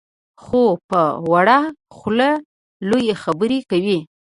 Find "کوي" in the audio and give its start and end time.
3.69-3.99